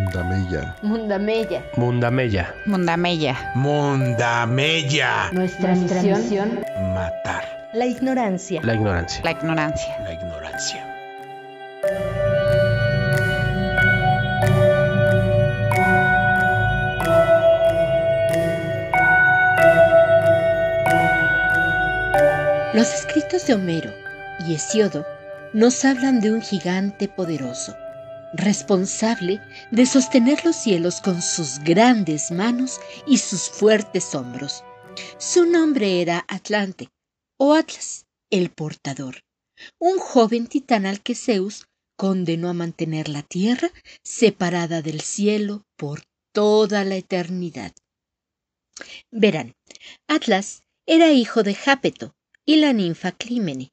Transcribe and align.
Mundamella. 0.00 0.74
Mundamella. 0.82 1.62
Mundamella. 1.76 2.54
Mundamella. 2.64 3.36
Mundamella. 3.54 5.30
Nuestra, 5.32 5.74
misión. 5.74 6.60
Matar. 6.94 7.44
La 7.74 7.84
ignorancia. 7.84 8.62
La 8.62 8.74
ignorancia. 8.74 9.20
La 9.22 9.32
ignorancia. 9.32 9.98
La 10.02 10.12
ignorancia. 10.14 10.86
Los 22.72 22.94
escritos 22.94 23.46
de 23.46 23.54
Homero 23.54 23.92
y 24.48 24.54
Hesiodo 24.54 25.04
nos 25.52 25.84
hablan 25.84 26.20
de 26.20 26.32
un 26.32 26.40
gigante 26.40 27.06
poderoso, 27.06 27.76
responsable 28.32 29.40
de 29.70 29.86
sostener 29.86 30.44
los 30.44 30.56
cielos 30.56 31.00
con 31.00 31.22
sus 31.22 31.58
grandes 31.60 32.30
manos 32.30 32.80
y 33.06 33.18
sus 33.18 33.48
fuertes 33.48 34.14
hombros. 34.14 34.64
Su 35.18 35.46
nombre 35.46 36.00
era 36.02 36.24
Atlante, 36.28 36.88
o 37.38 37.54
Atlas, 37.54 38.06
el 38.30 38.50
portador, 38.50 39.24
un 39.78 39.98
joven 39.98 40.46
titán 40.46 40.86
al 40.86 41.00
que 41.00 41.14
Zeus 41.14 41.66
condenó 41.96 42.48
a 42.48 42.54
mantener 42.54 43.08
la 43.08 43.22
tierra 43.22 43.70
separada 44.02 44.82
del 44.82 45.00
cielo 45.00 45.64
por 45.76 46.02
toda 46.32 46.84
la 46.84 46.96
eternidad. 46.96 47.72
Verán, 49.10 49.54
Atlas 50.08 50.62
era 50.86 51.12
hijo 51.12 51.42
de 51.42 51.54
Jápeto 51.54 52.14
y 52.46 52.56
la 52.56 52.72
ninfa 52.72 53.12
Clímene, 53.12 53.72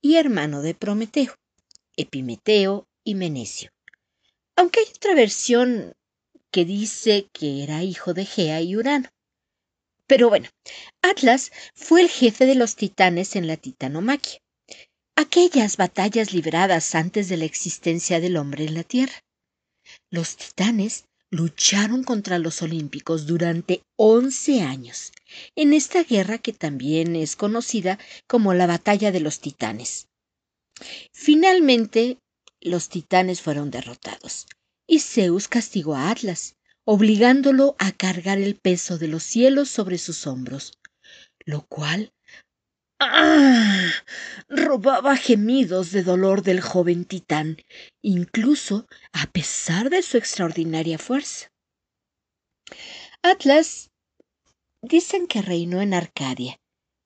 y 0.00 0.16
hermano 0.16 0.62
de 0.62 0.74
Prometeo, 0.74 1.34
Epimeteo 1.96 2.86
y 3.04 3.14
Menecio. 3.14 3.70
Aunque 4.56 4.80
hay 4.80 4.86
otra 4.86 5.14
versión 5.14 5.94
que 6.50 6.64
dice 6.64 7.28
que 7.32 7.62
era 7.62 7.82
hijo 7.82 8.14
de 8.14 8.24
Gea 8.24 8.60
y 8.62 8.76
Urano. 8.76 9.08
Pero 10.06 10.28
bueno, 10.28 10.48
Atlas 11.02 11.52
fue 11.74 12.00
el 12.00 12.08
jefe 12.08 12.46
de 12.46 12.54
los 12.54 12.76
titanes 12.76 13.36
en 13.36 13.46
la 13.46 13.56
titanomaquia, 13.56 14.40
aquellas 15.16 15.76
batallas 15.76 16.32
libradas 16.32 16.94
antes 16.94 17.28
de 17.28 17.36
la 17.36 17.44
existencia 17.44 18.20
del 18.20 18.36
hombre 18.36 18.64
en 18.64 18.74
la 18.74 18.84
Tierra. 18.84 19.20
Los 20.10 20.36
titanes 20.36 21.04
lucharon 21.30 22.04
contra 22.04 22.38
los 22.38 22.62
olímpicos 22.62 23.26
durante 23.26 23.82
once 23.96 24.62
años, 24.62 25.12
en 25.56 25.72
esta 25.72 26.04
guerra 26.04 26.38
que 26.38 26.52
también 26.52 27.16
es 27.16 27.36
conocida 27.36 27.98
como 28.26 28.54
la 28.54 28.66
batalla 28.66 29.12
de 29.12 29.20
los 29.20 29.40
titanes. 29.40 30.08
Finalmente, 31.12 32.18
los 32.66 32.88
titanes 32.88 33.40
fueron 33.40 33.70
derrotados, 33.70 34.46
y 34.86 35.00
Zeus 35.00 35.48
castigó 35.48 35.94
a 35.94 36.10
Atlas, 36.10 36.56
obligándolo 36.84 37.76
a 37.78 37.92
cargar 37.92 38.38
el 38.38 38.56
peso 38.56 38.98
de 38.98 39.08
los 39.08 39.22
cielos 39.22 39.68
sobre 39.70 39.98
sus 39.98 40.26
hombros, 40.26 40.78
lo 41.44 41.66
cual 41.66 42.12
¡ah! 42.98 43.90
robaba 44.48 45.16
gemidos 45.16 45.92
de 45.92 46.02
dolor 46.02 46.42
del 46.42 46.60
joven 46.60 47.04
titán, 47.04 47.56
incluso 48.02 48.86
a 49.12 49.26
pesar 49.26 49.90
de 49.90 50.02
su 50.02 50.16
extraordinaria 50.16 50.98
fuerza. 50.98 51.50
Atlas 53.22 53.90
dicen 54.82 55.26
que 55.26 55.42
reinó 55.42 55.80
en 55.80 55.94
Arcadia 55.94 56.58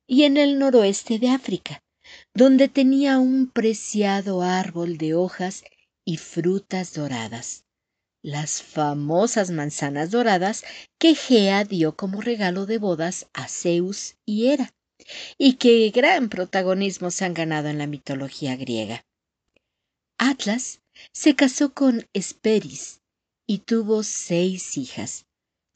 y 0.06 0.24
en 0.24 0.36
el 0.36 0.58
noroeste 0.58 1.18
de 1.18 1.30
África, 1.30 1.82
donde 2.34 2.68
tenía 2.68 3.18
un 3.18 3.48
preciado 3.48 4.42
árbol 4.42 4.98
de 4.98 5.14
hojas 5.14 5.64
y 6.04 6.16
frutas 6.16 6.94
doradas 6.94 7.64
las 8.22 8.62
famosas 8.62 9.50
manzanas 9.50 10.10
doradas 10.10 10.64
que 10.98 11.14
Gea 11.14 11.64
dio 11.64 11.96
como 11.96 12.20
regalo 12.20 12.66
de 12.66 12.78
bodas 12.78 13.26
a 13.32 13.48
Zeus 13.48 14.16
y 14.26 14.48
Hera, 14.48 14.74
y 15.38 15.54
que 15.54 15.90
gran 15.90 16.28
protagonismo 16.28 17.10
se 17.10 17.24
han 17.24 17.34
ganado 17.34 17.68
en 17.68 17.78
la 17.78 17.86
mitología 17.86 18.56
griega. 18.56 19.04
Atlas 20.18 20.80
se 21.12 21.34
casó 21.34 21.72
con 21.72 22.06
Hesperis 22.12 23.00
y 23.46 23.58
tuvo 23.58 24.02
seis 24.02 24.76
hijas, 24.76 25.26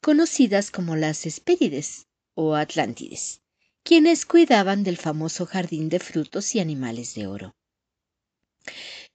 conocidas 0.01 0.69
como 0.69 0.95
las 0.95 1.25
Hespérides 1.25 2.05
o 2.35 2.53
Atlántides, 2.53 3.41
quienes 3.85 4.25
cuidaban 4.25 4.83
del 4.83 4.97
famoso 4.97 5.45
jardín 5.45 5.89
de 5.89 5.99
frutos 5.99 6.55
y 6.55 6.59
animales 6.59 7.13
de 7.13 7.27
oro. 7.27 7.55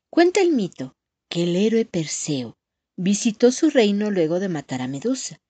Cuenta 0.09 0.41
el 0.41 0.53
mito 0.53 0.95
que 1.29 1.43
el 1.43 1.57
héroe 1.57 1.85
Perseo 1.85 2.57
visitó 2.97 3.51
su 3.51 3.71
reino 3.71 4.13
luego 4.13 4.39
de 4.39 4.49
matar 4.49 4.81
a 4.81 4.87
Medusa, 4.87 5.41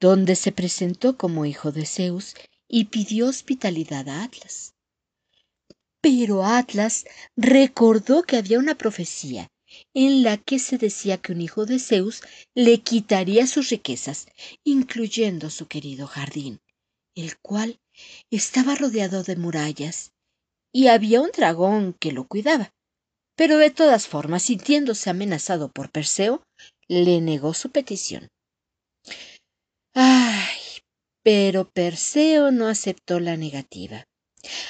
donde 0.00 0.34
se 0.34 0.50
presentó 0.50 1.18
como 1.18 1.44
hijo 1.44 1.72
de 1.72 1.84
Zeus 1.84 2.34
y 2.66 2.86
pidió 2.86 3.28
hospitalidad 3.28 4.08
a 4.08 4.22
Atlas. 4.22 4.72
Pero 6.00 6.46
Atlas 6.46 7.04
recordó 7.36 8.22
que 8.22 8.38
había 8.38 8.58
una 8.58 8.78
profecía 8.78 9.48
en 9.92 10.22
la 10.22 10.38
que 10.38 10.58
se 10.58 10.78
decía 10.78 11.18
que 11.18 11.32
un 11.32 11.42
hijo 11.42 11.66
de 11.66 11.78
Zeus 11.78 12.22
le 12.54 12.80
quitaría 12.80 13.46
sus 13.46 13.68
riquezas, 13.68 14.26
incluyendo 14.64 15.50
su 15.50 15.66
querido 15.66 16.06
jardín, 16.06 16.60
el 17.14 17.38
cual 17.40 17.78
estaba 18.30 18.74
rodeado 18.74 19.22
de 19.22 19.36
murallas, 19.36 20.12
y 20.72 20.88
había 20.88 21.20
un 21.20 21.30
dragón 21.30 21.94
que 21.94 22.12
lo 22.12 22.26
cuidaba. 22.26 22.72
Pero 23.36 23.58
de 23.58 23.70
todas 23.70 24.06
formas, 24.06 24.42
sintiéndose 24.44 25.10
amenazado 25.10 25.70
por 25.72 25.90
Perseo, 25.90 26.42
le 26.88 27.20
negó 27.20 27.54
su 27.54 27.70
petición. 27.70 28.28
Ay, 29.94 30.58
pero 31.22 31.70
Perseo 31.70 32.50
no 32.50 32.68
aceptó 32.68 33.18
la 33.20 33.36
negativa. 33.36 34.04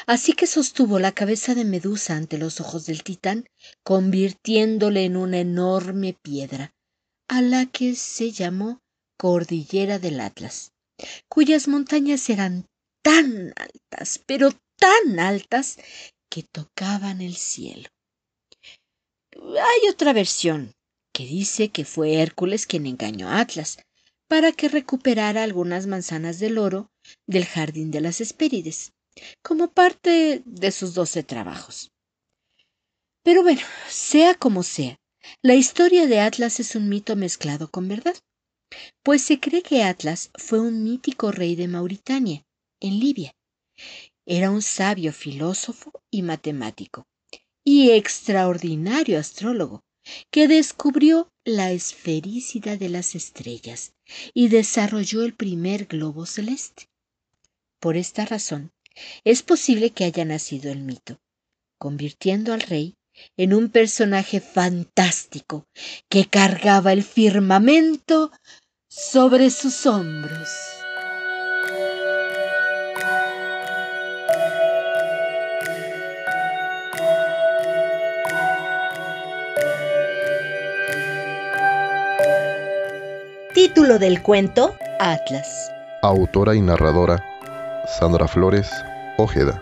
Así 0.06 0.32
que 0.32 0.46
sostuvo 0.46 0.98
la 0.98 1.12
cabeza 1.12 1.54
de 1.54 1.64
Medusa 1.64 2.16
ante 2.16 2.38
los 2.38 2.60
ojos 2.60 2.86
del 2.86 3.02
titán, 3.02 3.46
convirtiéndole 3.84 5.04
en 5.04 5.16
una 5.16 5.38
enorme 5.38 6.16
piedra, 6.20 6.74
a 7.28 7.42
la 7.42 7.66
que 7.66 7.94
se 7.94 8.32
llamó 8.32 8.80
Cordillera 9.16 9.98
del 9.98 10.20
Atlas, 10.20 10.72
cuyas 11.28 11.68
montañas 11.68 12.28
eran 12.30 12.66
tan 13.02 13.52
altas, 13.56 14.22
pero 14.26 14.50
tan 14.76 15.18
altas, 15.18 15.78
que 16.30 16.42
tocaban 16.44 17.20
el 17.20 17.34
cielo. 17.34 17.88
Hay 19.34 19.88
otra 19.90 20.12
versión, 20.12 20.72
que 21.12 21.24
dice 21.24 21.70
que 21.70 21.84
fue 21.84 22.14
Hércules 22.14 22.66
quien 22.66 22.86
engañó 22.86 23.28
a 23.28 23.40
Atlas 23.40 23.78
para 24.28 24.52
que 24.52 24.68
recuperara 24.68 25.42
algunas 25.42 25.86
manzanas 25.86 26.38
del 26.38 26.56
oro 26.58 26.90
del 27.26 27.44
jardín 27.44 27.90
de 27.90 28.00
las 28.00 28.20
Hespérides, 28.20 28.92
como 29.42 29.72
parte 29.72 30.42
de 30.44 30.70
sus 30.70 30.94
doce 30.94 31.24
trabajos. 31.24 31.90
Pero 33.24 33.42
bueno, 33.42 33.62
sea 33.88 34.34
como 34.34 34.62
sea, 34.62 34.98
la 35.42 35.54
historia 35.54 36.06
de 36.06 36.20
Atlas 36.20 36.60
es 36.60 36.76
un 36.76 36.88
mito 36.88 37.16
mezclado 37.16 37.70
con 37.70 37.88
verdad, 37.88 38.16
pues 39.02 39.22
se 39.22 39.40
cree 39.40 39.62
que 39.62 39.82
Atlas 39.82 40.30
fue 40.34 40.60
un 40.60 40.84
mítico 40.84 41.32
rey 41.32 41.56
de 41.56 41.68
Mauritania, 41.68 42.44
en 42.80 42.98
Libia. 42.98 43.34
Era 44.26 44.50
un 44.50 44.62
sabio 44.62 45.12
filósofo 45.12 45.92
y 46.10 46.22
matemático, 46.22 47.06
y 47.64 47.90
extraordinario 47.90 49.18
astrólogo, 49.18 49.82
que 50.30 50.48
descubrió 50.48 51.28
la 51.44 51.72
esfericidad 51.72 52.78
de 52.78 52.88
las 52.88 53.14
estrellas 53.14 53.92
y 54.34 54.48
desarrolló 54.48 55.22
el 55.22 55.34
primer 55.34 55.86
globo 55.86 56.26
celeste. 56.26 56.88
Por 57.80 57.96
esta 57.96 58.24
razón, 58.24 58.72
es 59.24 59.42
posible 59.42 59.90
que 59.90 60.04
haya 60.04 60.24
nacido 60.24 60.70
el 60.72 60.80
mito, 60.80 61.18
convirtiendo 61.78 62.52
al 62.52 62.60
rey 62.60 62.94
en 63.36 63.54
un 63.54 63.70
personaje 63.70 64.40
fantástico 64.40 65.66
que 66.08 66.26
cargaba 66.26 66.92
el 66.92 67.02
firmamento 67.02 68.32
sobre 68.88 69.50
sus 69.50 69.86
hombros. 69.86 70.48
Título 83.62 83.98
del 83.98 84.22
cuento 84.22 84.74
Atlas. 84.98 85.70
Autora 86.00 86.54
y 86.54 86.62
narradora 86.62 87.22
Sandra 87.98 88.26
Flores 88.26 88.70
Ojeda. 89.18 89.60